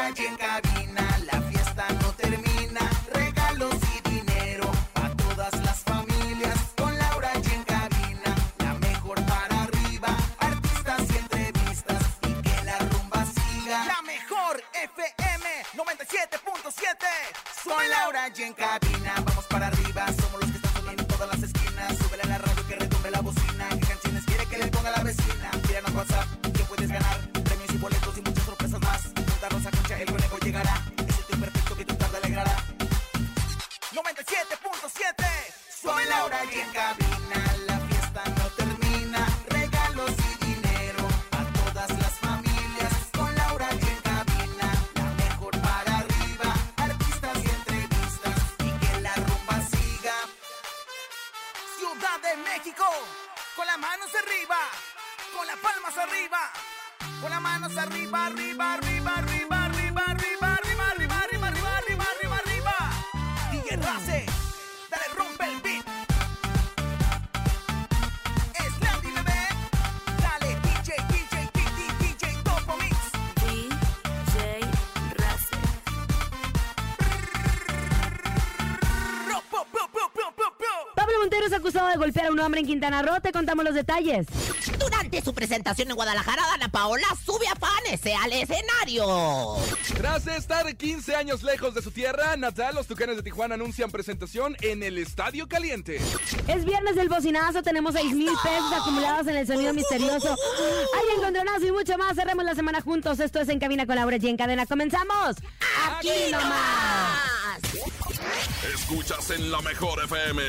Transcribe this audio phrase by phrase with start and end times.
[0.00, 2.80] Y en cabina, la fiesta no termina.
[3.12, 6.58] Regalos y dinero a todas las familias.
[6.76, 10.16] Con Laura y en cabina, la mejor para arriba.
[10.38, 13.84] Artistas y entrevistas y que la rumba siga.
[13.84, 17.06] La mejor FM 97.7.
[17.62, 20.06] Soy Laura y en cabina, vamos para arriba.
[81.20, 83.20] Montero es acusado de golpear a un hombre en Quintana Roo.
[83.20, 84.26] Te contamos los detalles.
[85.10, 89.56] Durante su presentación en Guadalajara, Dana Paola sube a Fanese al escenario.
[89.96, 94.56] Tras estar 15 años lejos de su tierra natal, los Tucanes de Tijuana anuncian presentación
[94.60, 96.00] en el Estadio Caliente.
[96.46, 97.60] Es viernes del bocinazo.
[97.64, 100.28] Tenemos 6 mil pesos acumulados en el sonido misterioso.
[100.28, 102.14] Hay encontronazo y mucho más.
[102.14, 103.18] Cerremos la semana juntos.
[103.18, 104.28] Esto es En Cabina con Laura G.
[104.28, 104.64] En cadena.
[104.64, 105.36] ¡Comenzamos!
[105.88, 107.60] ¡Aquí nomás!
[108.74, 110.42] Escuchas en la mejor FM.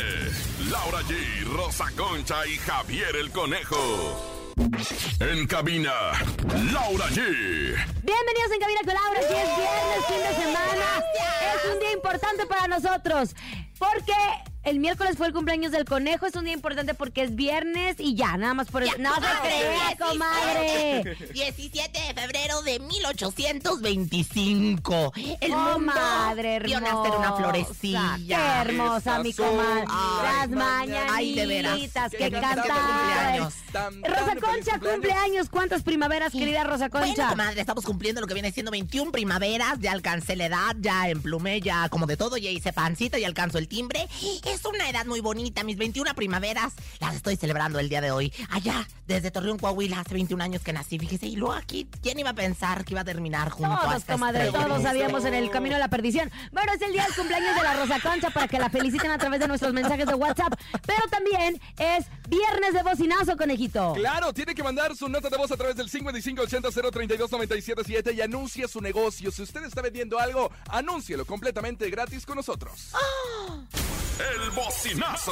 [0.70, 4.31] Laura G, Rosa Concha y Javier el Conejo.
[4.58, 5.94] En cabina,
[6.74, 7.18] Laura G.
[8.04, 9.20] Bienvenidos en Cabina con Laura.
[9.20, 11.04] Si es viernes, fin de semana.
[11.56, 13.36] Es un día importante para nosotros.
[13.80, 14.14] Porque
[14.64, 16.26] el miércoles fue el cumpleaños del conejo.
[16.26, 18.94] Es un día importante porque es viernes y ya, nada más por eso.
[19.00, 21.18] No se crea, comadre.
[21.34, 25.14] 17 de febrero de 1825.
[25.42, 27.38] El mundo Comadre vio nacer una hermosa.
[27.38, 28.18] florecilla.
[28.28, 28.34] Qué
[28.70, 29.86] hermosa, mi comadre.
[29.90, 31.72] Ay, Las ay, de veras.
[31.72, 33.00] mañanitas Qué que cantante de cantaban.
[33.00, 33.54] cumpleaños.
[33.72, 35.50] Tan, tan Rosa Concha, cumpleaños.
[35.50, 37.30] ¿Cuántas primaveras, querida Rosa Bueno, Concha?
[37.30, 39.80] comadre, estamos cumpliendo lo que viene siendo 21 primaveras.
[39.80, 43.58] Ya alcancé la edad, ya emplumé, ya como de todo, ya hice pancita, ya alcanzo
[43.58, 44.08] el timbre.
[44.54, 45.64] Es una edad muy bonita.
[45.64, 48.32] Mis 21 primaveras las estoy celebrando el día de hoy.
[48.50, 51.00] Allá, desde Torreón, Coahuila, hace 21 años que nací.
[51.00, 53.96] Fíjese, y luego aquí, ¿quién iba a pensar que iba a terminar junto a Todos,
[53.96, 54.68] esta comadre, estrella?
[54.68, 56.30] todos sabíamos en el camino a la perdición.
[56.52, 59.18] Bueno, es el día del cumpleaños de la Rosa Concha para que la feliciten a
[59.18, 60.54] través de nuestros mensajes de WhatsApp.
[60.86, 63.94] Pero también es viernes de bocinazo, conejito.
[63.94, 68.82] Claro, tiene que mandar su nota de voz a través del 5580-032-977 y anuncie su
[68.82, 69.32] negocio.
[69.32, 72.92] Si usted está vendiendo algo, anúncielo completamente gratis con nosotros.
[74.20, 75.32] El bocinazo.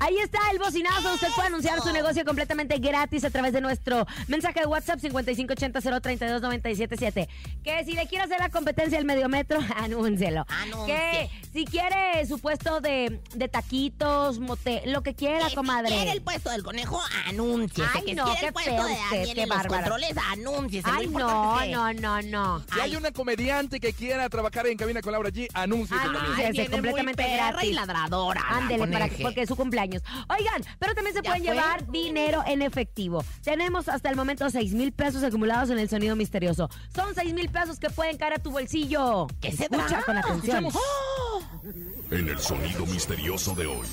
[0.00, 1.12] Ahí está el bocinazo.
[1.14, 7.28] Usted puede anunciar su negocio completamente gratis a través de nuestro mensaje de WhatsApp 5580-032-977.
[7.62, 10.46] Que si le quiere hacer la competencia al mediometro, anúncielo.
[10.48, 10.96] Anuncie.
[10.96, 15.90] Que si quiere su puesto de, de taquitos, mote, lo que quiera, Que comadre.
[15.90, 17.90] Si quiere el puesto del conejo, anúnciese.
[17.94, 19.66] Ay, que no, si quiere qué el puesto feo de usted, Daniel qué en los
[19.66, 20.88] controles, anúnciese.
[20.88, 22.64] Lo Ay, no, que- no, no, no.
[22.72, 25.96] Si hay una comediante que quiera trabajar en cabina con Laura G, anuncie.
[25.98, 27.68] Anúnciese, completamente perra gratis.
[27.70, 28.40] y ladradora.
[28.40, 30.02] la Ándele, para que, porque es su cumpleaños.
[30.28, 31.54] Oigan, pero también se ¿Ya pueden fue?
[31.54, 33.24] llevar dinero en efectivo.
[33.42, 36.70] Tenemos hasta el momento 6 mil pesos acumulados en el sonido misterioso.
[36.94, 39.26] Son 6 mil pesos que pueden caer a tu bolsillo.
[39.40, 40.02] ¿Qué se Escucha da?
[40.04, 40.68] con atención.
[42.10, 43.86] En el sonido misterioso de hoy.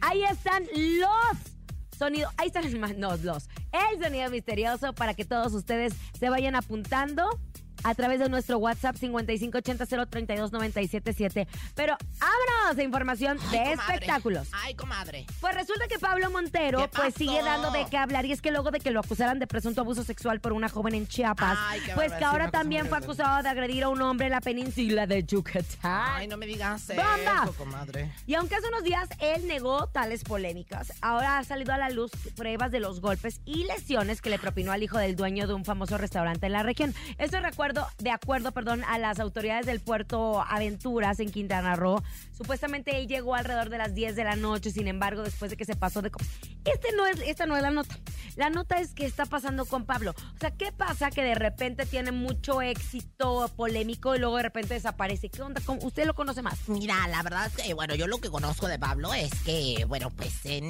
[0.00, 2.32] Ahí están los sonidos.
[2.36, 3.48] Ahí están los, no, los.
[3.72, 7.40] El sonido misterioso para que todos ustedes se vayan apuntando.
[7.84, 11.46] A través de nuestro WhatsApp 5580-032-977.
[11.74, 13.72] Pero vámonos de información Ay, de comadre.
[13.94, 14.48] espectáculos.
[14.52, 15.26] Ay, comadre.
[15.40, 18.50] Pues resulta que Pablo Montero ¿Qué pues sigue dando de qué hablar y es que
[18.50, 21.80] luego de que lo acusaran de presunto abuso sexual por una joven en Chiapas, Ay,
[21.84, 25.06] qué pues que ahora también fue acusado de agredir a un hombre en la península
[25.06, 25.64] de Yucatán.
[25.82, 27.42] Ay, no me digas ¡Bomba!
[27.44, 28.12] eso, comadre.
[28.26, 32.10] Y aunque hace unos días él negó tales polémicas, ahora ha salido a la luz
[32.36, 35.64] pruebas de los golpes y lesiones que le propinó al hijo del dueño de un
[35.64, 36.94] famoso restaurante en la región.
[37.18, 37.40] Esto
[37.74, 42.02] recuerdo, de acuerdo perdón, a las autoridades del puerto Aventuras en Quintana Roo.
[42.36, 45.64] Supuestamente él llegó alrededor de las 10 de la noche, sin embargo, después de que
[45.64, 46.10] se pasó de.
[46.64, 47.96] Este no es, esta no es la nota.
[48.36, 50.12] La nota es que está pasando con Pablo.
[50.34, 54.74] O sea, ¿qué pasa que de repente tiene mucho éxito polémico y luego de repente
[54.74, 55.28] desaparece?
[55.28, 55.60] ¿Qué onda?
[55.64, 56.68] ¿Cómo- ¿Usted lo conoce más?
[56.68, 60.10] Mira, la verdad es que, bueno, yo lo que conozco de Pablo es que, bueno,
[60.10, 60.60] pues eh,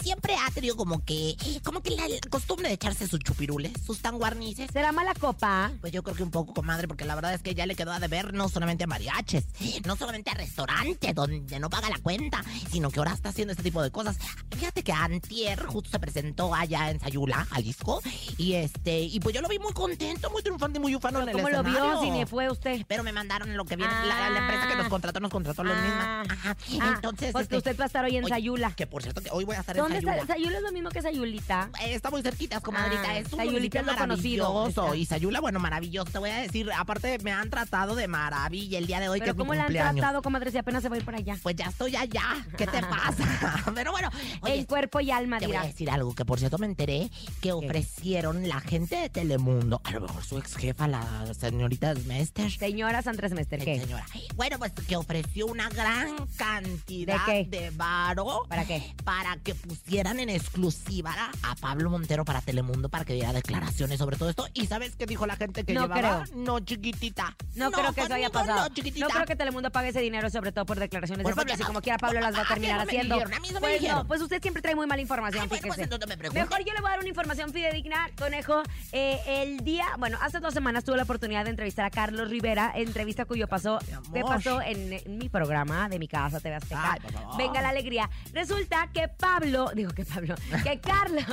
[0.00, 4.00] siempre ha tenido como que, como que la, la costumbre de echarse sus chupirules, sus
[4.00, 4.70] tanguarnices.
[4.72, 5.72] ¿Será mala copa?
[5.80, 7.92] Pues yo creo que un poco, comadre, porque la verdad es que ya le quedó
[7.92, 9.44] a deber no solamente a mariaches,
[9.84, 13.62] no solamente a restaurantes donde no paga la cuenta, sino que ahora está haciendo este
[13.62, 14.18] tipo de cosas.
[14.56, 18.00] Fíjate que Antier justo se presentó allá en Sayula, Jalisco,
[18.36, 21.34] y este, y pues yo lo vi muy contento, muy triunfante, muy ufano en el
[21.34, 22.84] ¿Cómo lo vio si ni fue usted?
[22.86, 25.72] Pero me mandaron lo que viene, la, la empresa que nos contrató, nos contrató lo
[25.72, 25.82] Ah.
[25.82, 26.22] misma.
[26.22, 26.56] Ajá.
[26.80, 28.72] Ah, Entonces, Porque este, usted va a estar hoy en Sayula.
[28.72, 30.12] Que por cierto, que hoy voy a estar ¿Dónde en está?
[30.12, 30.34] Sayula.
[30.34, 31.70] Sayula es lo mismo que Sayulita.
[31.82, 33.02] Eh, Está muy cerquita, comadrita.
[33.08, 34.94] Ah, es un Sayulita es lo conocido, maravilloso.
[34.94, 35.79] Y Sayula, bueno, maravilloso.
[35.80, 39.26] Te voy a decir, aparte me han tratado de maravilla el día de hoy, que
[39.26, 41.36] Pero mi ¿cómo le han tratado, comadre, si apenas se va a ir para allá?
[41.42, 42.44] Pues ya estoy allá.
[42.56, 43.62] ¿Qué te pasa?
[43.74, 44.10] Pero bueno,
[44.42, 47.10] oye, en cuerpo y alma, te voy a decir algo, que por cierto me enteré
[47.40, 52.50] que ofrecieron la gente de Telemundo, a lo mejor su ex jefa, la señorita Mester.
[52.50, 53.80] Señora Sandra Semester, ¿qué?
[53.80, 54.06] Señora.
[54.36, 57.58] Bueno, pues que ofreció una gran cantidad ¿De qué?
[57.60, 58.94] de varo ¿Para qué?
[59.04, 64.16] para que pusieran en exclusiva a Pablo Montero para Telemundo para que diera declaraciones sobre
[64.16, 64.48] todo esto.
[64.54, 66.24] ¿Y sabes qué dijo la gente que No llevaba?
[66.24, 66.36] creo.
[66.36, 67.36] No, chiquitita.
[67.54, 68.68] No, creo que eso haya pasado.
[68.68, 69.06] No, chiquitita.
[69.06, 71.66] No creo que Telemundo pague ese dinero, sobre todo por declaraciones de Pablo, así no.
[71.68, 73.14] como quiera Pablo las va a A mí terminar me haciendo.
[73.16, 73.98] dijeron, a mí no me pues dijeron.
[73.98, 76.30] no, pues usted siempre trae muy mala información, Ay, pues, pues, me.
[76.30, 78.62] Mejor yo le voy a dar una información fidedigna, conejo.
[78.92, 82.72] Eh, el día, bueno, hace dos semanas tuve la oportunidad de entrevistar a Carlos Rivera,
[82.74, 83.78] entrevista cuyo pasó,
[84.12, 86.92] que pasó en, en mi programa de mi casa, TV Azteca.
[86.92, 87.00] Ay.
[87.38, 88.08] Venga la alegría.
[88.32, 91.24] Resulta que Pablo, digo que Pablo, que Carlos,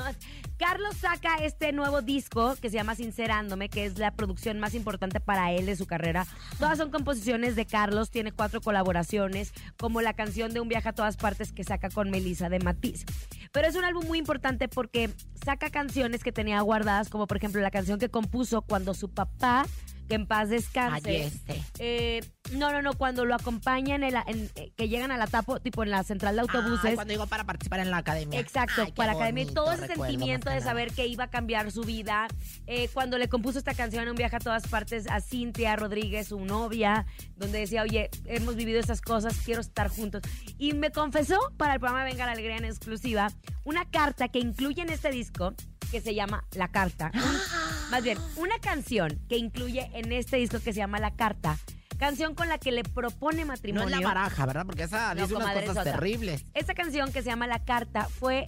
[0.57, 4.26] Carlos saca este nuevo disco que se llama Sincerándome, que es la producción
[4.59, 6.25] más importante para él de su carrera.
[6.59, 10.94] Todas son composiciones de Carlos, tiene cuatro colaboraciones, como la canción de Un viaje a
[10.94, 13.06] todas partes que saca con Melissa de Matiz.
[13.51, 15.09] Pero es un álbum muy importante porque
[15.44, 19.65] saca canciones que tenía guardadas, como por ejemplo la canción que compuso cuando su papá,
[20.07, 21.31] que en paz descanse,
[21.79, 22.21] eh,
[22.54, 25.60] no, no, no, cuando lo acompañan, en la- en- eh, que llegan a la tapo,
[25.60, 26.86] tipo en la central de autobuses.
[26.86, 28.40] Ay, cuando digo para participar en la academia.
[28.40, 29.44] Exacto, Ay, para academia.
[29.44, 32.28] y bonito Todo ese sentimiento de saber que iba a cambiar su vida.
[32.66, 36.40] Eh, cuando le compuso esta canción, Un viaje a todas partes, a Cintia Rodríguez, su
[36.40, 37.06] novia,
[37.36, 40.22] donde decía, oye, hemos vivido estas cosas, quiero estar juntos.
[40.58, 43.28] Y me confesó para el programa Venga la Alegría en exclusiva
[43.64, 45.54] una carta que incluye en este disco
[45.92, 47.12] que se llama La Carta.
[47.92, 51.58] Más bien, una canción que incluye en este disco que se llama La Carta.
[51.98, 53.96] Canción con la que le propone No matrimonio.
[53.96, 54.66] es la baraja, ¿verdad?
[54.66, 56.46] Porque esa No, dice unas cosas terribles.
[56.54, 58.46] Esta canción que se llama La Carta fue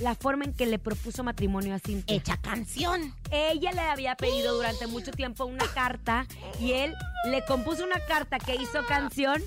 [0.00, 2.16] la forma en que le propuso matrimonio a Cintia.
[2.16, 3.14] Hecha canción.
[3.30, 6.26] Ella le había pedido durante mucho tiempo una carta
[6.58, 6.94] y él
[7.30, 9.42] le compuso una carta que hizo canción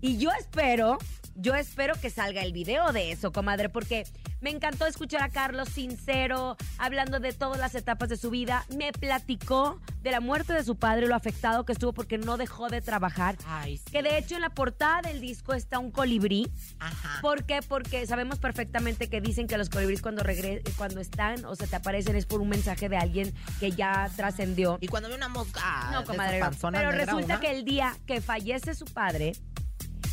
[0.00, 0.98] y yo espero,
[1.36, 4.04] yo espero que salga el video de eso, comadre, porque
[4.40, 8.64] me encantó escuchar a Carlos sincero, hablando de todas las etapas de su vida.
[8.76, 12.68] Me platicó de la muerte de su padre, lo afectado que estuvo porque no dejó
[12.68, 13.36] de trabajar.
[13.46, 13.84] Ay, sí.
[13.90, 16.50] Que de hecho en la portada del disco está un colibrí.
[16.78, 17.20] Ajá.
[17.20, 17.60] ¿Por qué?
[17.66, 21.76] Porque sabemos perfectamente que dicen que los colibríes cuando regre cuando están o se te
[21.76, 24.78] aparecen es por un mensaje de alguien que ya trascendió.
[24.80, 25.90] Y cuando ve una mosca.
[25.92, 26.40] No, comadre,
[26.72, 29.32] Pero resulta una, que el día que fallece su padre,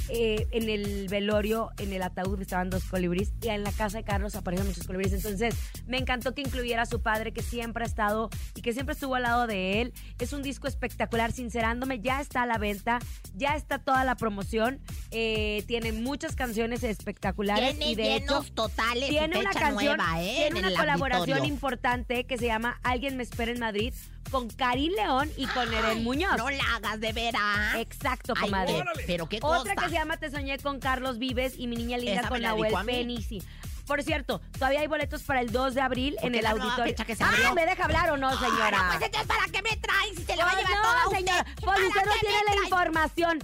[0.09, 4.03] eh, en el velorio, en el ataúd estaban dos colibríes y en la casa de
[4.03, 5.13] Carlos aparecen muchos colibríes.
[5.13, 5.55] Entonces,
[5.88, 9.15] me encantó que incluyera a su padre, que siempre ha estado y que siempre estuvo
[9.15, 9.93] al lado de él.
[10.19, 13.00] Es un disco espectacular, sincerándome, ya está a la venta,
[13.35, 14.79] ya está toda la promoción.
[15.12, 20.35] eh, tiene muchas canciones espectaculares Tiene y de hecho totales tiene una canción, nueva, ¿eh?
[20.51, 21.53] tiene en una colaboración auditorio.
[21.53, 23.93] importante que se llama Alguien me espera en Madrid
[24.31, 26.35] con Karim León y con Eren Muñoz.
[26.38, 27.75] No la hagas de veras.
[27.77, 28.74] Exacto, comadre.
[29.05, 29.75] pero qué Otra cosa.
[29.75, 32.41] que se llama Te soñé con Carlos Vives y mi niña linda Esa con me
[32.43, 33.43] la Nahuel dedicó a mí.
[33.87, 36.91] Por cierto, todavía hay boletos para el 2 de abril en el la nueva auditorio.
[36.93, 37.53] fecha que se ah.
[37.53, 38.83] ¿me deja hablar o no, señora?
[38.87, 41.03] Pues entonces, ¿para qué me traen si se le va a Pues llevar no, toda
[41.05, 41.17] usted?
[41.17, 41.45] señora.
[41.45, 42.63] Pues ¿Para usted no qué tiene la traen?
[42.63, 43.39] información.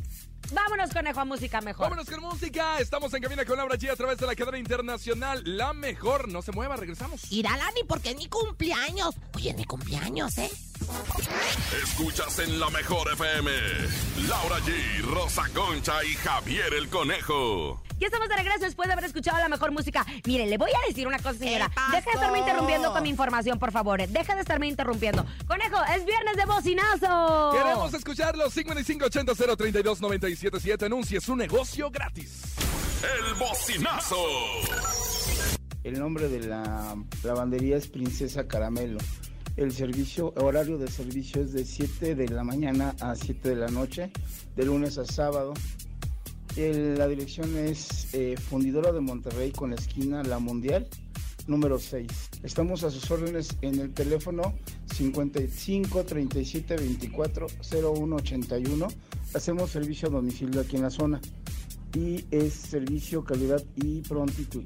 [0.51, 1.89] Vámonos, conejo, a música mejor.
[1.89, 2.79] Vámonos con música.
[2.79, 5.41] Estamos en cabina con Laura G a través de la cadena internacional.
[5.45, 6.27] La mejor.
[6.27, 7.31] No se mueva, regresamos.
[7.31, 9.15] Ir a Lani porque es mi cumpleaños.
[9.35, 10.51] Oye, es mi cumpleaños, ¿eh?
[11.83, 13.51] Escuchas en la mejor FM.
[14.27, 17.81] Laura G, Rosa Concha y Javier el Conejo.
[18.01, 20.03] Ya estamos de regreso después de haber escuchado la mejor música.
[20.25, 21.69] Mire, le voy a decir una cosa, señora.
[21.91, 24.01] Deja de estarme interrumpiendo con mi información, por favor.
[24.07, 25.23] Deja de estarme interrumpiendo.
[25.47, 27.51] Conejo, es viernes de bocinazo.
[27.55, 28.49] Queremos escucharlo.
[28.49, 30.87] 5580-032-977.
[30.87, 32.55] Anuncie su negocio gratis.
[33.03, 34.17] El bocinazo.
[35.83, 38.97] El nombre de la lavandería es Princesa Caramelo.
[39.57, 43.67] El servicio, horario de servicio es de 7 de la mañana a 7 de la
[43.67, 44.09] noche,
[44.55, 45.53] de lunes a sábado.
[46.55, 50.87] El- la dirección es eh, Fundidora de Monterrey con la esquina La Mundial,
[51.47, 52.07] número 6.
[52.43, 54.53] Estamos a sus órdenes en el teléfono
[54.93, 57.47] 55 37 24
[57.93, 58.87] 01 81.
[59.33, 61.21] Hacemos servicio a domicilio aquí en la zona
[61.95, 64.63] y es servicio, calidad y prontitud.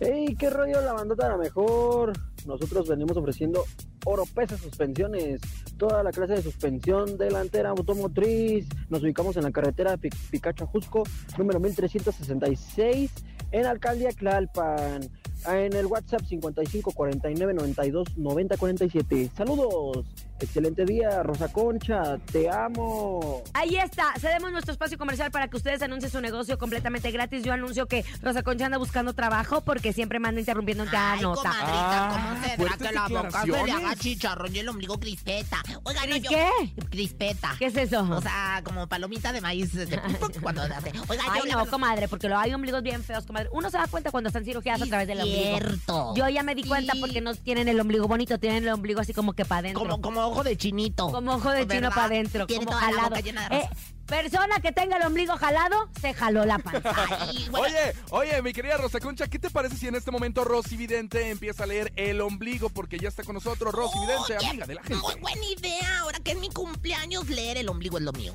[0.00, 0.34] ¡Ey!
[0.36, 2.12] ¿Qué rollo la bandota la mejor?
[2.46, 3.64] Nosotros venimos ofreciendo
[4.04, 5.40] oro pesa suspensiones,
[5.76, 8.66] toda la clase de suspensión delantera automotriz.
[8.88, 11.02] Nos ubicamos en la carretera Pi- Picacho Jusco,
[11.38, 13.10] número 1366,
[13.52, 15.00] en Alcaldía Tlalpan.
[15.46, 19.30] En el WhatsApp 55 49 92 90 47.
[19.36, 20.06] Saludos.
[20.38, 22.18] Excelente día, Rosa Concha.
[22.30, 23.42] Te amo.
[23.54, 27.42] Ahí está, cedemos nuestro espacio comercial para que ustedes anuncien su negocio completamente gratis.
[27.42, 31.12] Yo anuncio que Rosa Concha anda buscando trabajo porque siempre me anda interrumpiendo en cada
[31.12, 31.40] Ay, nota.
[31.40, 33.40] comadrita, Ah, ¿cómo se fuertes trata la boca?
[33.40, 35.62] Se le haga chicharrón y el ombligo crispeta.
[35.84, 36.30] Oiga, no, ¿Cris yo...
[36.30, 36.82] qué?
[36.90, 37.54] Crispeta.
[37.58, 38.02] ¿Qué es eso?
[38.02, 39.98] O sea, como palomita de maíz este,
[40.42, 40.92] cuando hace.
[41.08, 43.48] Oiga, Ay, yo la no, verdad- comadre, porque lo hay ombligos bien feos, comadre.
[43.52, 45.56] Uno se da cuenta cuando están cirugiadas a través del ombligo.
[45.58, 46.14] cierto.
[46.14, 47.00] Yo ya me di cuenta Sí.
[47.00, 49.80] porque no tienen el ombligo bonito, tienen el ombligo así como que para adentro.
[49.82, 51.10] Como, como ojo de chinito.
[51.10, 53.08] Como ojo de chino para adentro, Tiene como toda la jalado.
[53.10, 53.80] boca llena de Eh, rosa.
[54.06, 56.92] persona que tenga el ombligo jalado, se jaló la panza.
[57.20, 57.94] Ay, bueno, Oye,
[58.32, 61.64] oye, mi querida Rosa Concha, ¿qué te parece si en este momento Rosy Vidente empieza
[61.64, 62.68] a leer el ombligo?
[62.70, 65.02] Porque ya está con nosotros Rosy Vidente, amiga de la gente.
[65.02, 65.98] Muy buena idea.
[66.00, 68.34] Ahora que es mi cumpleaños, leer el ombligo es lo mío.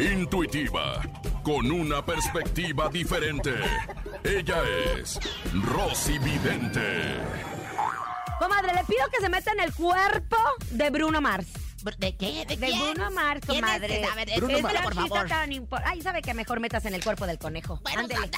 [0.00, 1.02] Intuitiva,
[1.42, 3.52] con una perspectiva diferente.
[4.22, 4.62] Ella
[4.96, 5.18] es
[5.64, 7.16] Rosy Vidente.
[8.38, 10.36] Comadre, le pido que se meta en el cuerpo
[10.70, 11.67] de Bruno Mars.
[11.98, 12.44] ¿De qué?
[12.46, 12.80] ¿De, De quién?
[12.94, 14.00] Bruno Mars, ¿Quién es comadre.
[14.02, 14.12] esa?
[14.12, 14.74] A ver, Bruno Mars.
[14.82, 15.28] por artista favor.
[15.28, 17.80] tan Ay, sabe que mejor metas en el cuerpo del conejo.
[17.82, 18.30] Bueno, ándale.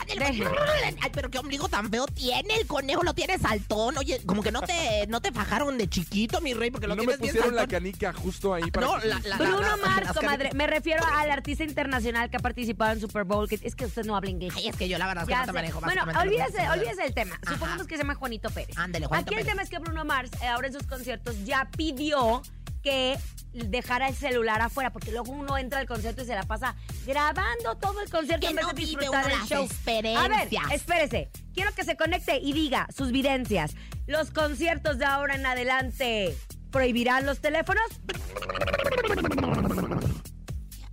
[1.00, 2.54] Ay, pero qué ombligo tan feo tiene.
[2.56, 3.96] El conejo lo tiene saltón.
[3.98, 7.02] Oye, como que no te, no te fajaron de chiquito, mi rey, porque lo No
[7.02, 9.76] me tienes bien pusieron la canica justo ahí para No, que- la, la, Bruno la-
[9.76, 10.50] Mars, comadre.
[10.54, 13.48] Me refiero al artista internacional que ha participado en Super Bowl.
[13.48, 14.52] que es que usted no habla inglés.
[14.56, 17.14] Ay, es que yo la verdad es que no te manejo Bueno, olvídese, olvídese del
[17.14, 17.38] tema.
[17.42, 17.54] Ajá.
[17.54, 18.76] Supongamos que se llama Juanito Pérez.
[18.76, 19.52] Ándale, Juanito Aquí el Pérez.
[19.52, 22.42] tema es que Bruno Mars, eh, ahora en sus conciertos, ya pidió
[22.82, 23.18] que
[23.52, 27.76] dejara el celular afuera, porque luego uno entra al concierto y se la pasa grabando
[27.76, 29.68] todo el concierto en vez no de disfrutar el show.
[30.16, 31.30] A ver, espérese.
[31.52, 33.74] Quiero que se conecte y diga sus videncias.
[34.06, 36.36] ¿Los conciertos de ahora en adelante
[36.70, 37.84] prohibirán los teléfonos?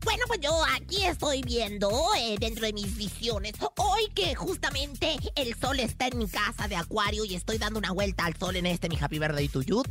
[0.08, 3.54] Bueno, pues yo aquí estoy viendo eh, dentro de mis visiones.
[3.76, 7.92] Hoy que justamente el sol está en mi casa de acuario y estoy dando una
[7.92, 9.84] vuelta al sol en este mi Happy Birthday to You.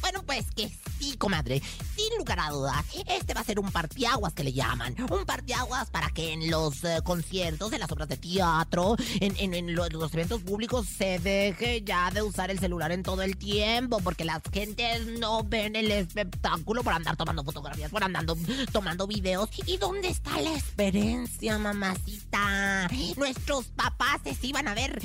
[0.00, 1.60] Bueno, pues que sí, comadre.
[1.96, 4.96] Sin lugar a dudas, este va a ser un partiaguas que le llaman.
[5.10, 9.52] Un partiaguas para que en los eh, conciertos, en las obras de teatro, en, en-
[9.52, 13.36] en lo- los eventos públicos se deje ya de usar el celular en todo el
[13.36, 13.98] tiempo.
[14.02, 18.34] Porque las gentes no ven el espectáculo por andar tomando fotografías, por andando
[18.72, 19.50] tomando videos.
[19.66, 22.88] ¿Y dónde está la experiencia, mamacita?
[23.16, 24.98] Nuestros papás se iban a ver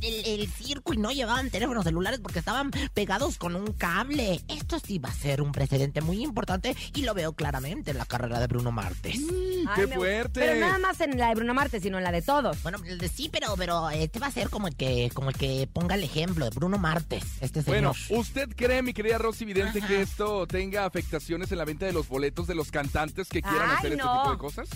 [0.00, 4.40] el, el circo y no llevaban teléfonos celulares porque estaban pegados con un cable.
[4.48, 8.06] Esto sí va a ser un precedente muy importante y lo veo claramente en la
[8.06, 9.18] carrera de Bruno Martes.
[9.18, 10.40] ¡Qué Ay, me- fuerte!
[10.40, 12.62] Pero nada más en la de Bruno Marte, sino en la de todos.
[12.62, 12.78] Bueno,
[13.14, 16.04] sí, pero, pero este va a ser como el que, como el que ponga el
[16.04, 17.94] ejemplo de Bruno Martes, este señor.
[18.08, 19.88] Bueno, ¿usted cree, mi querida Rosy Vidente, Ajá.
[19.88, 23.70] que esto tenga afectaciones en la venta de los boletos de los cantantes que quieran
[23.72, 24.04] Ay, hacer no.
[24.04, 24.68] este tipo de cosas?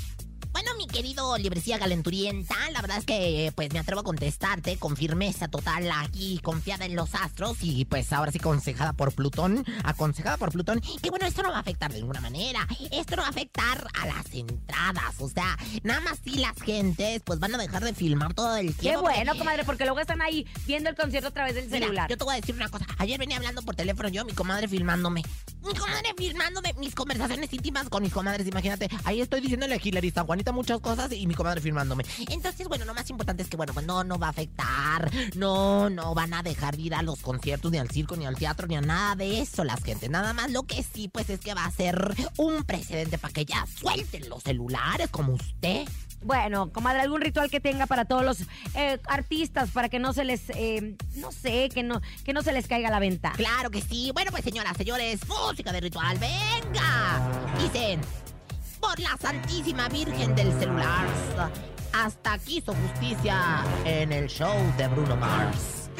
[0.52, 4.96] Bueno, mi querido librecía galenturienta, la verdad es que pues me atrevo a contestarte con
[4.96, 10.38] firmeza total aquí, confiada en los astros y pues ahora sí aconsejada por Plutón, aconsejada
[10.38, 13.28] por Plutón, que bueno, esto no va a afectar de ninguna manera, esto no va
[13.28, 17.58] a afectar a las entradas, o sea, nada más si las gentes pues van a
[17.58, 19.02] dejar de filmar todo el Qué tiempo.
[19.02, 22.08] bueno, porque- comadre, porque luego están ahí viendo el concierto a través del Mira, celular.
[22.08, 22.86] yo te voy a decir una cosa.
[22.96, 25.22] Ayer venía hablando por teléfono yo, mi comadre filmándome.
[25.66, 28.88] Mi comadre filmándome mis conversaciones íntimas con mis comadres, imagínate.
[29.04, 32.04] Ahí estoy diciéndole a Hilary San Juanita muchas cosas y mi comadre filmándome.
[32.30, 35.10] Entonces, bueno, lo más importante es que, bueno, pues no, no va a afectar.
[35.34, 38.36] No, no van a dejar de ir a los conciertos, ni al circo, ni al
[38.36, 40.08] teatro, ni a nada de eso las gente.
[40.08, 43.44] Nada más lo que sí, pues es que va a ser un precedente para que
[43.44, 45.86] ya suelten los celulares como usted.
[46.22, 48.40] Bueno, comadre, algún ritual que tenga para todos los
[48.74, 52.52] eh, artistas, para que no se les, eh, no sé, que no, que no se
[52.52, 53.32] les caiga la venta.
[53.36, 54.10] Claro que sí.
[54.12, 57.20] Bueno, pues señoras, señores, música de ritual, venga.
[57.60, 58.00] Dicen,
[58.80, 61.06] por la Santísima Virgen del Celular,
[61.92, 65.90] hasta aquí su justicia en el show de Bruno Mars.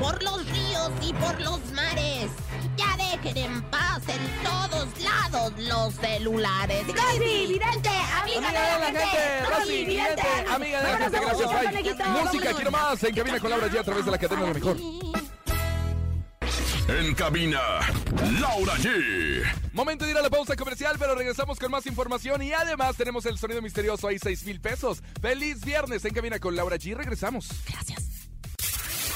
[0.00, 2.28] Por los ríos y por los mares,
[2.76, 6.86] ya dejen en paz en todos lados los celulares.
[6.86, 12.04] Rosy, vidente, amiga Amiga de la gente, Rosy, vidente, amiga de la gente, gracias, conejito.
[12.04, 14.54] Música, quiero más, en cabina con Laura G a través de la cadena de lo
[14.54, 14.76] mejor.
[16.88, 17.60] En cabina,
[18.40, 19.42] Laura G.
[19.72, 23.26] Momento de ir a la pausa comercial, pero regresamos con más información y además tenemos
[23.26, 25.02] el sonido misterioso ahí, 6 mil pesos.
[25.20, 26.94] Feliz viernes en cabina con Laura G.
[26.94, 27.48] Regresamos.
[27.68, 28.05] Gracias.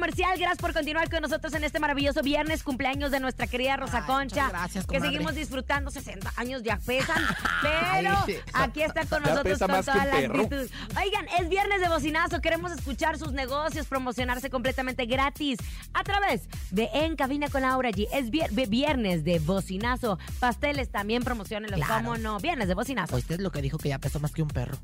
[0.00, 0.38] comercial.
[0.38, 4.04] Gracias por continuar con nosotros en este maravilloso viernes, cumpleaños de nuestra querida Rosa Ay,
[4.06, 4.48] Concha.
[4.48, 5.10] gracias, que comadre.
[5.12, 5.90] seguimos disfrutando.
[5.90, 7.22] 60 años ya pesan,
[7.62, 8.36] pero Ay, sí.
[8.54, 10.42] aquí está con Ya nosotros con que toda la perro.
[10.42, 10.70] actitud.
[10.98, 12.40] Oigan, es viernes de bocinazo.
[12.40, 15.58] Queremos escuchar sus negocios, promocionarse completamente gratis
[15.92, 18.08] a través de En Cabina con Laura G.
[18.12, 20.18] Es vier- viernes de bocinazo.
[20.38, 21.94] Pasteles también promocionenlos, Claro.
[22.04, 22.40] ¿cómo no?
[22.40, 23.16] Viernes de bocinazo.
[23.16, 24.78] Usted es lo que dijo que ya pesó más que un perro.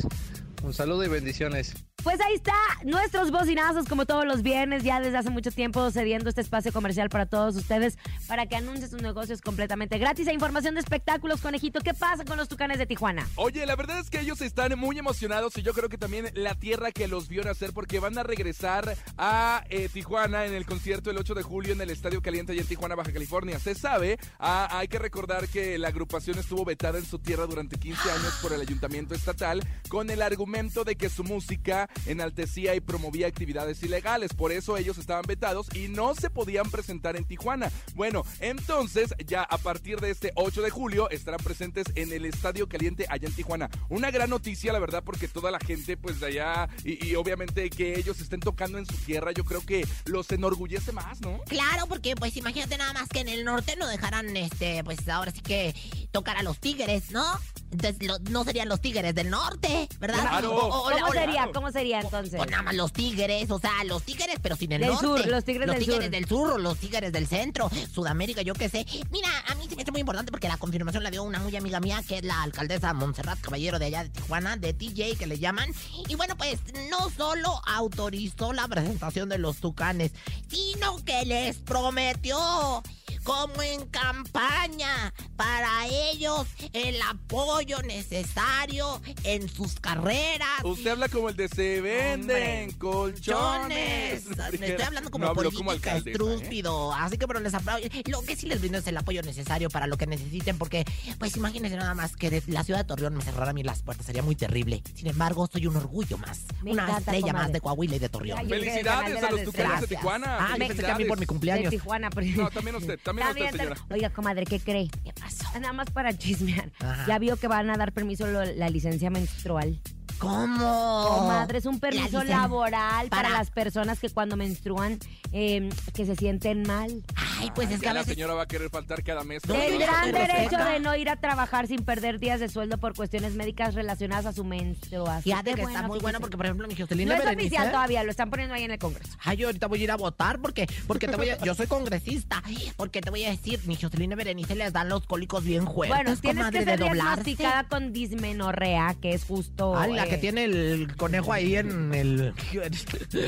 [0.64, 1.76] Un saludo y bendiciones.
[2.08, 6.30] Pues ahí está, nuestros bocinazos como todos los viernes, ya desde hace mucho tiempo cediendo
[6.30, 7.98] este espacio comercial para todos ustedes,
[8.30, 10.26] para que anuncien sus negocios completamente gratis.
[10.26, 13.28] E información de espectáculos, conejito, ¿qué pasa con los tucanes de Tijuana?
[13.36, 16.56] Oye, la verdad es que ellos están muy emocionados y yo creo que también la
[16.56, 21.12] tierra que los vio nacer porque van a regresar a eh, Tijuana en el concierto
[21.12, 23.60] el 8 de julio en el Estadio Caliente allá en Tijuana, Baja California.
[23.60, 27.78] Se sabe, ah, hay que recordar que la agrupación estuvo vetada en su tierra durante
[27.78, 32.80] 15 años por el ayuntamiento estatal con el argumento de que su música enaltecía y
[32.80, 34.34] promovía actividades ilegales.
[34.34, 37.72] Por eso ellos estaban vetados y no se podían presentar en Tijuana.
[37.96, 42.68] Bueno, entonces ya a partir de este 8 de julio estarán presentes en el Estadio
[42.70, 43.70] Caliente allá en Tijuana.
[43.90, 47.70] Una gran noticia, la verdad, porque toda la gente pues de allá y, y obviamente
[47.70, 51.40] que ellos estén tocando en su tierra, yo creo que los enorgullece más, ¿no?
[51.48, 55.32] Claro, porque pues imagínate nada más que en el norte no dejarán, este, pues ahora
[55.32, 55.76] sí que
[56.12, 57.24] tocar a los tigres, ¿no?
[57.72, 60.20] Entonces lo- no serían los tigres del norte, ¿verdad?
[60.22, 60.52] Claro.
[60.56, 61.50] O- o- ¿Cómo sería?
[61.54, 62.40] ¿Cómo sería entonces?
[62.40, 65.06] O nada más los tigres, o sea, los tigres, pero sin el Del norte.
[65.06, 66.10] sur, los tigres del tigres sur.
[66.10, 68.86] del sur, o los tigres del centro, Sudamérica, yo qué sé.
[69.12, 71.56] Mira, a mí se me hace muy importante porque la confirmación la dio una muy
[71.56, 75.28] amiga mía, que es la alcaldesa Montserrat Caballero de allá de Tijuana, de TJ, que
[75.28, 75.70] le llaman.
[76.08, 80.12] Y bueno, pues no solo autorizó la presentación de los tucanes,
[80.50, 82.82] sino que les prometió
[83.28, 90.64] como en campaña para ellos el apoyo necesario en sus carreras.
[90.64, 94.24] Usted habla como el de se venden Hombre, colchones.
[94.24, 94.60] Chones.
[94.62, 96.12] Me estoy hablando como No política como alcaldesa, ¿eh?
[96.14, 96.94] estrúpido.
[96.94, 97.86] Así que pero les aplaudo.
[98.06, 100.86] Lo que sí les brindo es el apoyo necesario para lo que necesiten, porque,
[101.20, 103.82] pues imagínense nada más que de la ciudad de Torreón me cerrara a mí las
[103.84, 104.82] puertas, sería muy terrible.
[104.96, 106.44] Sin embargo, soy un orgullo más.
[106.64, 107.44] Me una encanta, estrella comadre.
[107.44, 108.48] más de Coahuila y de Torreón.
[108.48, 109.88] Felicidades a los tucanes de.
[109.88, 110.38] Tijuana.
[110.40, 111.72] Ah, yo pensé que a mí por mi De cumpleaños.
[111.72, 112.10] Tijuana.
[112.10, 113.82] pero- No, también usted, también usted, También, señora.
[113.90, 114.90] Oiga, comadre, ¿qué cree?
[115.04, 115.46] ¿Qué pasó?
[115.60, 116.72] Nada más para chismear.
[116.80, 117.06] Ajá.
[117.08, 119.80] Ya vio que van a dar permiso lo- la licencia menstrual.
[120.20, 121.06] ¿Cómo?
[121.20, 123.24] Comadre, es un permiso La laboral para...
[123.24, 124.98] para- las personas que cuando menstruan
[125.32, 127.04] eh, que se sienten mal.
[127.40, 129.46] Ay, pues es que la señora va a querer faltar cada mes.
[129.48, 132.96] No, Tendrán te derecho de no ir a trabajar sin perder días de sueldo por
[132.96, 135.22] cuestiones médicas relacionadas a su menstruación.
[135.24, 136.02] Fíjate que está muy fíjese.
[136.02, 138.64] bueno porque, por ejemplo, mi No Jocelyn es Berenice- oficial todavía, lo están poniendo ahí
[138.64, 139.16] en el Congreso.
[139.24, 141.68] Ay, yo ahorita voy a ir a votar porque, porque te voy a, yo soy
[141.68, 142.42] congresista,
[142.78, 146.16] porque te voy a decir, mi Jocelyn Berenice les dan los cólicos bien fuertes, Bueno,
[146.20, 149.78] tienes comadre, que ser diagnosticada con dismenorrea, que es justo...
[149.78, 152.34] Ay, la que tiene el conejo ahí en el...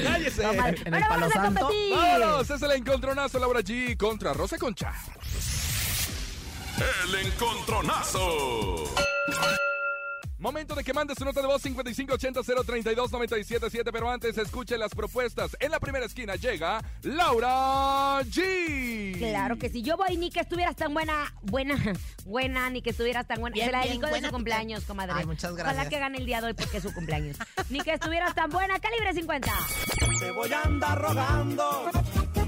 [0.04, 0.44] ¡Cállese!
[0.44, 0.78] Comadre.
[0.86, 1.70] en el Bueno, palo vamos santo.
[1.92, 2.50] ¡Vámonos!
[2.50, 4.94] Es el encontronazo Laura G contra Rosa Concha.
[7.04, 8.86] El encontronazo.
[10.40, 15.58] Momento de que mandes su nota de voz 5580-032-977, pero antes escuche las propuestas.
[15.60, 19.18] En la primera esquina llega Laura G.
[19.18, 21.76] Claro que si yo voy, ni que estuvieras tan buena, buena,
[22.26, 23.54] buena, ni que estuvieras tan buena.
[23.54, 25.14] Bien, Se la dedico de buena su tu cumpleaños, comadre.
[25.18, 25.90] Ay, muchas Ojalá gracias.
[25.90, 27.36] que gane el día de hoy porque es su cumpleaños.
[27.70, 29.52] ni que estuvieras tan buena, calibre 50.
[30.22, 31.92] Te voy a andar rogando,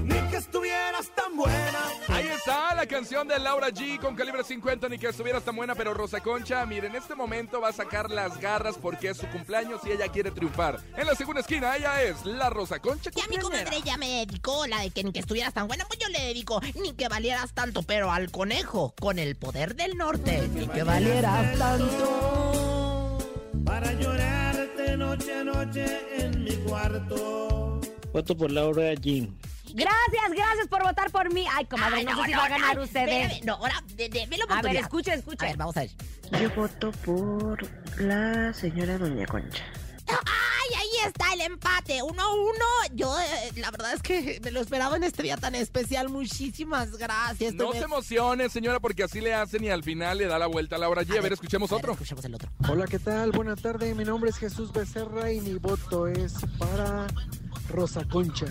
[0.02, 1.78] ni que estuvieras tan buena.
[2.08, 5.74] Ahí está la canción de Laura G con calibre 50, ni que estuvieras tan buena,
[5.74, 9.26] pero Rosa Concha, mire, en este momento va a sacar las garras porque es su
[9.28, 10.80] cumpleaños y ella quiere triunfar.
[10.96, 14.66] En la segunda esquina, ella es la Rosa Concha Ya mi comadre ya me dedicó
[14.66, 17.52] la de que ni que estuvieras tan buena, pues yo le dedico ni que valieras
[17.52, 23.18] tanto, pero al conejo, con el poder del norte, ni que valieras tanto.
[23.64, 25.86] Para llorarte noche a noche
[26.16, 27.80] en mi cuarto.
[28.12, 29.34] Voto por Laura Jean.
[29.74, 31.46] Gracias, gracias por votar por mí.
[31.52, 33.00] Ay, comadre, Ay, no, sé si va a ganar ay, usted.
[33.08, 34.82] espérame, No, ahora, ve la A ver, oportunidad.
[34.82, 35.44] escuche, escuche.
[35.44, 35.90] A ver, vamos a ver.
[36.40, 37.58] Yo voto por
[38.00, 39.62] la señora Doña Concha.
[40.08, 42.02] ¡Ay, ahí está el empate!
[42.02, 42.64] Uno a uno.
[42.94, 46.08] Yo, eh, la verdad es que me lo esperaba en este día tan especial.
[46.08, 47.54] Muchísimas gracias.
[47.54, 50.76] No se emocione, señora, porque así le hacen y al final le da la vuelta
[50.76, 51.18] a Laura G.
[51.18, 51.92] A ver, escuchemos a ver, otro.
[51.94, 52.50] Escuchemos el otro.
[52.68, 53.30] Hola, ¿qué tal?
[53.32, 53.94] Buenas tardes.
[53.96, 57.06] Mi nombre es Jesús Becerra y mi voto es para
[57.68, 58.46] Rosa Concha.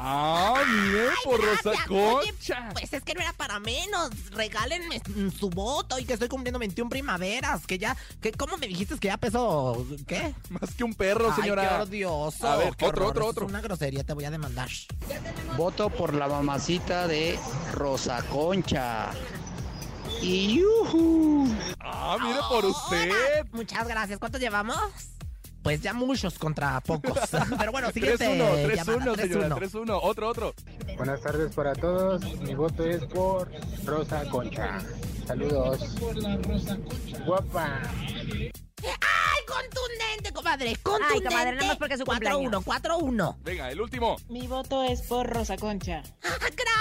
[0.00, 1.90] Ah, mire, por Rosa Gracias.
[1.90, 2.68] Oye, Concha.
[2.72, 4.10] Pues es que no era para menos.
[4.30, 7.66] Regálenme mm, su voto y que estoy cumpliendo 21 primaveras.
[7.66, 9.84] Que ya, que ¿cómo me dijiste que ya pesó?
[10.06, 10.34] ¿Qué?
[10.50, 11.62] Más que un perro, señora.
[11.62, 12.46] Ay, qué odioso.
[12.46, 13.10] A ver, qué otro, horror.
[13.10, 13.46] otro, otro.
[13.46, 14.68] Es una grosería, te voy a demandar.
[15.56, 17.36] Voto por la mamacita de
[17.72, 19.10] Rosa Concha.
[20.22, 21.48] Y yujú.
[21.80, 23.46] Ah, mire, por usted.
[23.52, 24.18] Muchas gracias.
[24.18, 24.78] ¿Cuántos llevamos?
[25.62, 27.18] Pues ya muchos contra pocos.
[27.58, 29.70] Pero bueno, siguiente 3-1, llamada, 3-1, señora, 3-1.
[29.86, 30.00] 3-1.
[30.02, 30.54] Otro, otro.
[30.96, 32.22] Buenas tardes para todos.
[32.40, 33.50] Mi voto es por
[33.84, 34.78] Rosa Concha.
[35.26, 35.96] Saludos.
[37.26, 37.82] Guapa.
[38.82, 39.17] ¡Ay,
[39.48, 40.76] contundente, comadre!
[40.76, 41.28] ¡Contundente!
[41.28, 43.36] comadre, nada más porque es su 4-1, 4-1.
[43.42, 44.16] Venga, el último.
[44.28, 46.02] Mi voto es por Rosa Concha.
[46.22, 46.36] Ah,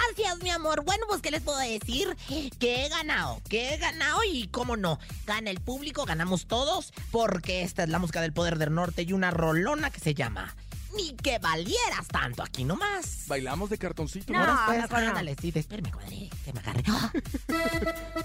[0.08, 0.84] Gracias, mi amor.
[0.84, 2.16] Bueno, pues, ¿qué les puedo decir?
[2.60, 5.00] Que he ganado, que he ganado y cómo no.
[5.26, 9.14] Gana el público, ganamos todos, porque esta es la música del poder del norte y
[9.14, 10.56] una rolona que se llama
[10.96, 13.26] Ni que valieras tanto aquí nomás.
[13.28, 14.34] Bailamos de cartoncito.
[14.34, 15.08] No, Ahora pues, mejor no.
[15.10, 16.84] ándale, sí, espérame, comadre, que me agarre.
[16.88, 17.12] ¡Ah!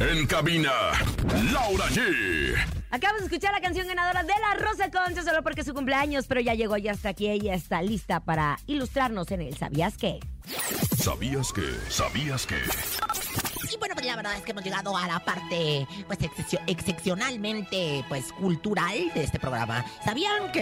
[0.00, 0.72] En cabina,
[1.52, 2.54] Laura G.
[2.90, 6.26] Acabamos de escuchar la canción ganadora de la Rosa Concha solo porque es su cumpleaños,
[6.26, 10.18] pero ya llegó, ya está aquí, ella está lista para ilustrarnos en el ¿Sabías qué?
[10.98, 11.62] ¿Sabías que?
[11.88, 12.56] ¿Sabías que?
[14.12, 19.24] La verdad es que hemos llegado a la parte, pues, excepcio- excepcionalmente, pues, cultural de
[19.24, 19.84] este programa.
[20.04, 20.60] ¿Sabían que...?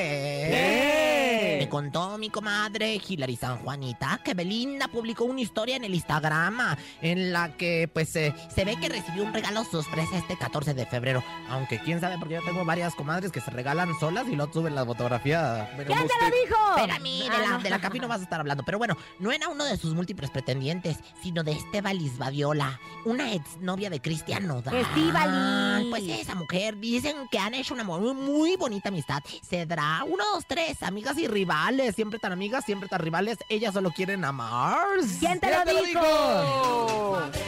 [0.50, 1.56] ¿Qué?
[1.60, 6.76] Me contó mi comadre Hilary San Juanita que Belinda publicó una historia en el Instagram
[7.02, 10.86] en la que, pues, eh, se ve que recibió un regalo sorpresa este 14 de
[10.86, 11.22] febrero.
[11.48, 14.74] Aunque quién sabe, porque yo tengo varias comadres que se regalan solas y luego suben
[14.76, 15.68] la fotografía.
[15.74, 16.76] ¿Quién te lo dijo?
[16.76, 17.58] De Ah, la, no.
[17.58, 18.62] de la Capi no vas a estar hablando.
[18.64, 23.90] Pero bueno, no era uno de sus múltiples pretendientes, sino de Estebalis Babiola, una exnovia
[23.90, 24.74] de Cristian Nodal.
[24.76, 25.90] Estíbaliz.
[25.90, 29.22] Pues esa mujer, dicen que han hecho una muy, muy bonita amistad.
[29.42, 31.94] Cedra, uno, dos, tres, amigas y rivales.
[31.94, 33.38] Siempre tan amigas, siempre tan rivales.
[33.48, 34.86] Ellas solo quieren amar.
[35.18, 36.00] ¿Quién te ¿Quién lo te lo dijo?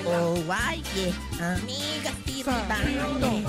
[0.07, 0.83] Oh, vaya,
[1.41, 3.45] amigas y rivales.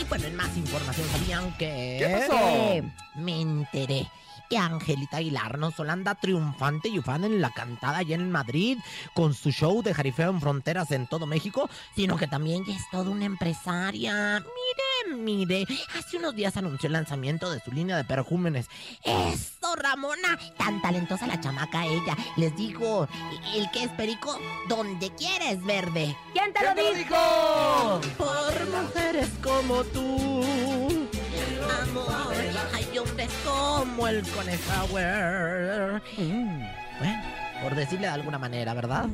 [0.00, 1.96] Y bueno, en más información, ¿sabían que...?
[1.98, 3.20] ¿Qué pasó?
[3.22, 4.10] Me enteré
[4.48, 8.78] que Angelita Aguilar no solo anda triunfante y ufana en la cantada allá en Madrid
[9.14, 12.88] con su show de jarifeo en fronteras en todo México, sino que también ya es
[12.90, 14.40] toda una empresaria.
[14.40, 15.66] Mire, mire,
[15.98, 18.68] hace unos días anunció el lanzamiento de su línea de perjúmenes.
[19.02, 20.38] ¡Eso, Ramona!
[20.56, 22.16] Tan talentosa la chamaca ella.
[22.36, 23.08] Les digo,
[23.54, 26.16] el que es perico, donde quieres verde.
[26.32, 28.00] ¿Quién te lo ¿Quién te lo dijo?
[28.18, 30.96] Por mujeres como tú.
[31.82, 32.34] Amor,
[32.74, 33.30] hay hombres
[33.96, 36.02] como el Conejauer.
[36.98, 37.22] Bueno,
[37.62, 39.08] por decirle de alguna manera, ¿verdad?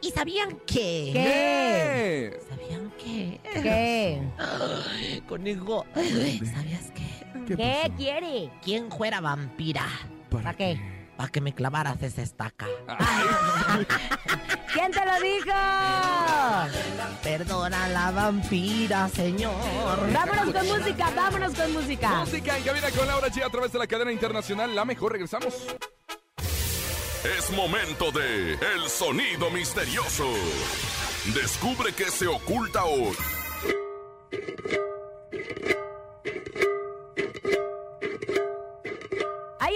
[0.00, 1.10] ¿Y sabían qué?
[1.12, 2.40] ¿Qué?
[2.48, 3.40] ¿Sabían qué?
[3.42, 4.22] ¿Qué?
[4.38, 7.56] Ay, Conejo, ¿sabías qué?
[7.56, 8.50] ¿Qué quiere?
[8.62, 9.86] ¿Quién fuera vampira?
[10.30, 10.95] ¿Para qué?
[11.16, 12.66] Para que me clavaras esa estaca.
[14.72, 15.52] ¿Quién te lo dijo?
[17.22, 19.52] Perdona la vampira, señor.
[20.12, 22.10] Vámonos con música, vámonos con música.
[22.20, 25.12] Música en cabina con Laura G a través de la cadena internacional La Mejor.
[25.12, 25.54] Regresamos.
[27.38, 30.30] Es momento de El Sonido Misterioso.
[31.34, 33.16] Descubre qué se oculta hoy.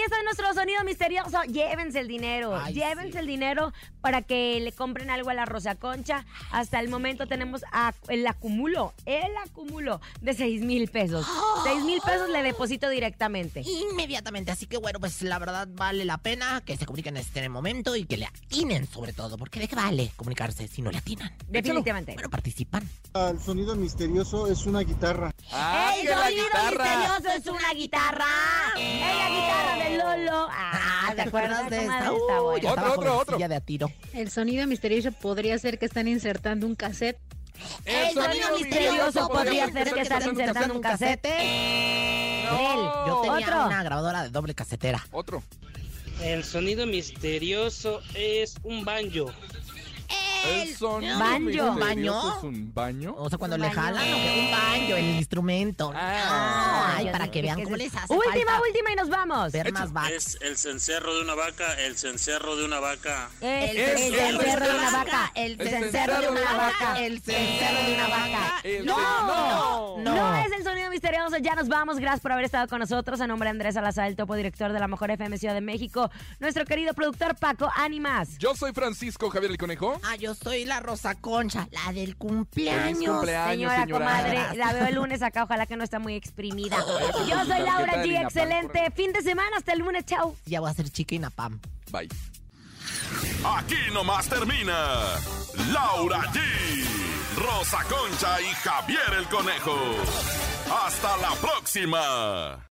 [0.04, 1.42] Está nuestro sonido misterioso.
[1.44, 2.56] Llévense el dinero.
[2.56, 3.18] Ay, Llévense sí.
[3.18, 6.24] el dinero para que le compren algo a la Rosa Concha.
[6.50, 11.26] Hasta el momento tenemos a- el acumulo, el acumulo de 6 mil pesos.
[11.64, 13.62] 6 mil pesos le deposito directamente.
[13.64, 17.48] Inmediatamente, así que bueno, pues la verdad vale la pena que se comuniquen en este
[17.48, 20.98] momento y que le atinen sobre todo, porque de qué vale comunicarse si no le
[20.98, 21.32] atinan.
[21.48, 22.14] Definitivamente.
[22.14, 22.88] Bueno, participan.
[23.14, 25.32] El sonido misterioso es una guitarra.
[25.52, 26.84] Ah, el sonido guitarra.
[26.84, 28.26] misterioso es una guitarra.
[28.78, 30.48] Es la guitarra de Lolo.
[30.50, 31.98] Ah, ¿te acuerdas de esta?
[31.98, 32.12] esta?
[32.12, 33.38] Uy, Está Otro, otro, otro.
[33.38, 33.90] de a tiro.
[34.12, 37.18] El sonido misterioso podría ser que están insertando un cassette.
[37.84, 42.44] El sonido misterioso podría ser que están insertando un casete.
[42.50, 43.06] No.
[43.06, 43.66] Yo tenía Otro.
[43.66, 45.06] una grabadora de doble casetera.
[45.12, 45.42] Otro.
[46.22, 49.32] El sonido misterioso es un banjo.
[50.46, 51.74] El sonido Banjo.
[51.78, 52.36] ¿Baño?
[52.38, 53.14] es un baño.
[53.18, 53.74] O sea, cuando le baño.
[53.80, 54.40] jalan, ¿o qué?
[54.46, 55.92] un banjo, el instrumento.
[55.94, 56.94] Ah.
[56.96, 59.52] Ay, para que vean cómo les hace Última, falta última y nos vamos.
[59.52, 60.12] ver más vacas.
[60.12, 63.30] Es el cencerro de una vaca, el cencerro de una vaca.
[63.40, 65.32] El el cencerro de una vaca.
[65.34, 67.00] El cencerro de una vaca.
[67.04, 68.54] El cencerro de una vaca.
[68.84, 71.98] No, no, No es el sonido misterioso, ya nos vamos.
[71.98, 73.20] Gracias por haber estado con nosotros.
[73.20, 76.10] A nombre de Andrés Salazar, el topo director de la Mejor FM Ciudad de México.
[76.38, 78.38] Nuestro querido productor Paco Ánimas.
[78.38, 80.00] Yo soy Francisco Javier el Conejo.
[80.04, 82.98] Ah, yo soy la Rosa Concha, la del cumpleaños.
[82.98, 83.86] Señora, señora.
[83.86, 86.76] comadre, la veo el lunes acá, ojalá que no está muy exprimida.
[87.28, 90.36] Yo soy Laura G, Inapam, excelente fin de semana, hasta el lunes, chao.
[90.46, 91.60] Ya voy a ser chiquina, Pam.
[91.90, 92.08] Bye.
[93.44, 94.74] Aquí nomás termina
[95.72, 96.40] Laura G,
[97.36, 99.76] Rosa Concha y Javier el Conejo.
[100.86, 102.66] Hasta la próxima.